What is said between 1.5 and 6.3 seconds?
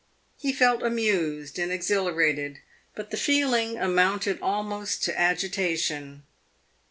and exhilarated, but the feeling amounted almost to agitation.